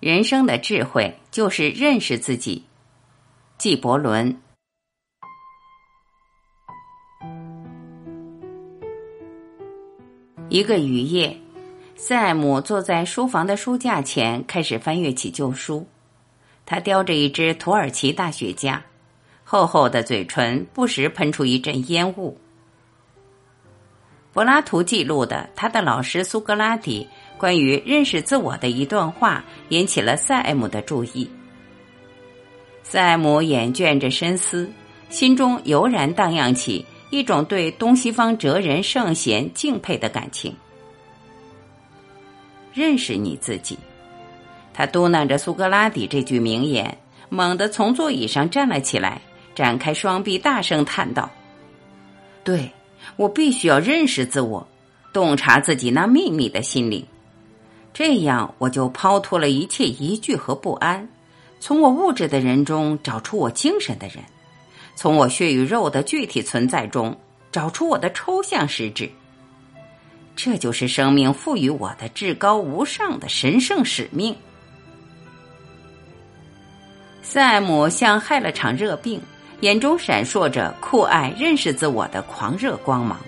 [0.00, 2.64] 人生的智慧就是认识自己。
[3.56, 4.40] 纪伯伦。
[10.48, 11.36] 一个雨夜，
[11.96, 15.84] 塞姆坐在书房的书架前，开始翻阅起旧书。
[16.64, 18.80] 他叼着一支土耳其大雪茄，
[19.42, 22.38] 厚厚的嘴唇不时喷出一阵烟雾。
[24.32, 27.08] 柏拉图记录的他的老师苏格拉底。
[27.38, 31.30] 关于认识自我的一段话引起了塞姆的注意。
[32.82, 34.70] 塞姆眼倦着深思，
[35.08, 40.54] 心中油然荡漾起一种对东西方哲人圣贤敬佩的感情。
[42.74, 43.78] 认识你自己，
[44.72, 49.20] 他嘟囔着苏格拉底这句名言，猛地从座椅上站了起来，
[49.54, 51.30] 展开双臂，大声叹道
[52.44, 52.70] ：“对
[53.16, 54.66] 我必须要认识自我，
[55.12, 57.04] 洞察自己那秘密的心灵。”
[57.98, 61.08] 这样，我就抛脱了一切疑惧和不安，
[61.58, 64.18] 从我物质的人中找出我精神的人，
[64.94, 67.18] 从我血与肉的具体存在中
[67.50, 69.10] 找出我的抽象实质。
[70.36, 74.32] 这就是生命赋予我的至高无上的神圣使命。
[77.20, 79.20] 塞姆像害了场热病，
[79.62, 83.18] 眼中闪烁着酷爱认识自我的狂热光芒。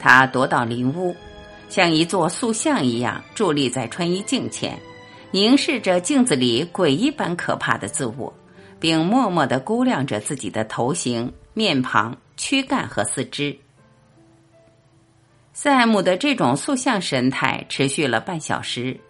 [0.00, 1.14] 他踱到林屋。
[1.72, 4.78] 像一座塑像一样伫立在穿衣镜前，
[5.30, 8.30] 凝视着镜子里诡异般可怕的自我，
[8.78, 13.56] 并默默的估量着自己的头型、面庞、躯干和四肢。
[15.54, 19.00] 塞姆的这种塑像神态持续了半小时，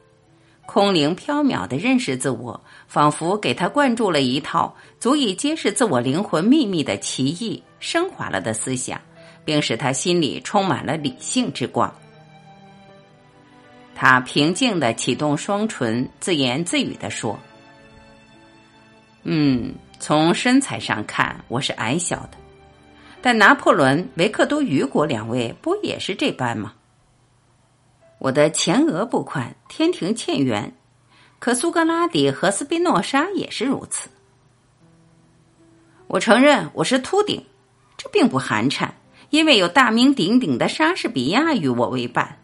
[0.65, 9.01] 空灵飘渺的认识自我，仿佛给他灌注了一套足以揭示自我灵魂秘密的奇异、升华了的思想，
[9.45, 11.93] 并使他心里充满了理性之光。
[13.95, 17.39] 他平静的启动双唇，自言自语的说
[19.23, 22.31] ：“嗯，从身材上看，我是矮小的，
[23.21, 26.73] 但拿破仑、维克多·雨果两位不也是这般吗？
[28.19, 30.75] 我的前额不宽，天庭欠圆，
[31.39, 34.09] 可苏格拉底和斯宾诺莎也是如此。
[36.09, 37.45] 我承认我是秃顶，
[37.97, 38.89] 这并不寒碜，
[39.31, 42.39] 因为有大名鼎鼎的莎士比亚与我为伴。”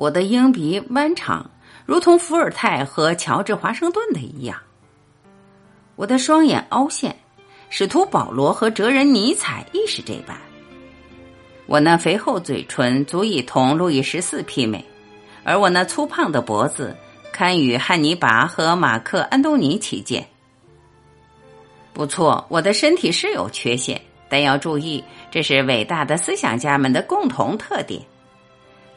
[0.00, 1.50] 我的鹰鼻弯长，
[1.84, 4.56] 如同伏尔泰和乔治华盛顿的一样。
[5.94, 7.14] 我的双眼凹陷，
[7.68, 10.34] 使徒保罗和哲人尼采亦是这般。
[11.66, 14.82] 我那肥厚嘴唇足以同路易十四媲美，
[15.44, 16.96] 而我那粗胖的脖子
[17.30, 20.26] 堪与汉尼拔和马克安东尼齐肩。
[21.92, 24.00] 不错，我的身体是有缺陷，
[24.30, 28.00] 但要注意，这是伟大的思想家们的共同特点。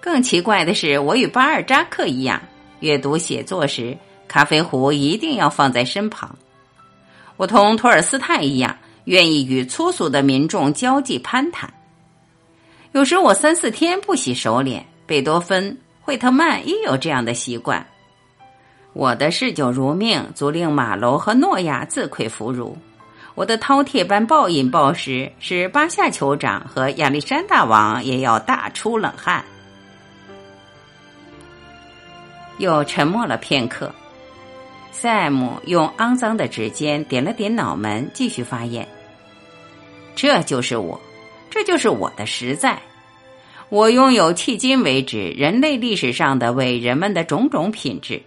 [0.03, 2.41] 更奇怪的是，我与巴尔扎克一样，
[2.81, 3.97] 阅读写作时，
[4.27, 6.35] 咖啡壶一定要放在身旁。
[7.37, 8.75] 我同托尔斯泰一样，
[9.05, 11.73] 愿意与粗俗的民众交际攀谈。
[12.91, 14.85] 有时我三四天不洗手脸。
[15.05, 17.87] 贝多芬、惠特曼亦有这样的习惯。
[18.91, 22.77] 我的嗜酒如命，足令马楼和诺亚自愧弗如。
[23.35, 29.43] 我的饕餮般暴饮暴食，使巴夏酋长和亚历山大王也要大出冷汗。
[32.57, 33.93] 又沉默了片刻，
[34.91, 38.87] 赛姆用肮脏的指尖点了点脑门，继续发言
[40.15, 40.99] ：“这就是我，
[41.49, 42.81] 这就是我的实在。
[43.69, 48.21] 我拥有迄今为止人类历史上的伟人们的种种品质。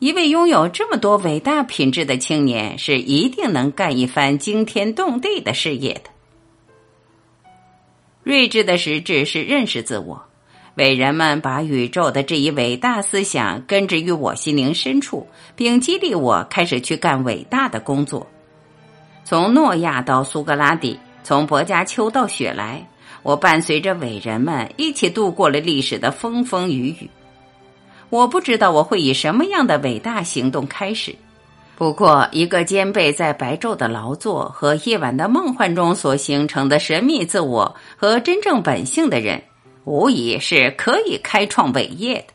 [0.00, 6.10] 一位拥有这么多伟大品质的青年，是一定能干一番惊天动地的事业的。
[8.22, 10.22] 睿智的实质是认识自我。”
[10.76, 18.26] 伟人们把宇宙的这一伟大思想根植于我心灵深处，并激励我开始去干伟大的工作。
[19.24, 22.84] 从诺亚到苏格拉底，从薄伽丘到雪莱，
[23.22, 27.08] 我伴随着伟人们一起度过了历史的风风雨雨。
[28.10, 31.14] 我不知道我会以什么样的伟大行动开始，
[31.76, 39.40] 不过一个兼备在白昼的劳作和夜晚的梦幻中所形成的神秘自我和真正本性的人。
[39.84, 42.34] 无疑是可以开创伟业的。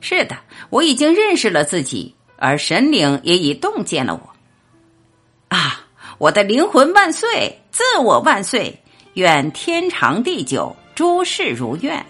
[0.00, 0.36] 是的，
[0.70, 5.56] 我已经认识了自己，而神灵也已洞见了我。
[5.56, 5.86] 啊，
[6.18, 8.80] 我的灵魂万岁，自我万岁！
[9.14, 12.04] 愿天长地久，诸事如愿。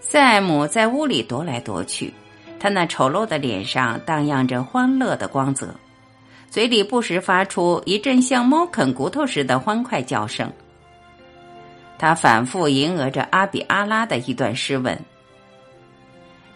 [0.00, 2.12] 塞姆在屋里踱来踱去，
[2.58, 5.72] 他那丑陋的脸上荡漾着欢乐的光泽，
[6.50, 10.52] 嘴里不时发出一阵像猫啃骨头似的欢快叫声。
[12.00, 14.98] 他反复吟额着阿比阿拉的一段诗文。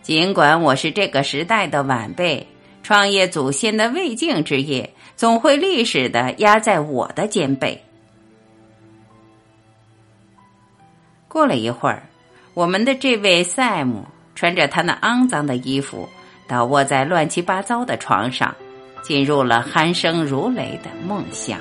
[0.00, 2.49] 尽管我是这个时代的晚辈，
[2.82, 7.79] 创业祖先的未竟之业，总会历史的压在我的肩背。
[11.29, 12.05] 过了一会儿，
[12.55, 16.08] 我们的这位赛姆穿着他那肮脏的衣服，
[16.49, 18.55] 倒卧在乱七八糟的床上，
[19.02, 21.61] 进入了鼾声如雷的梦乡。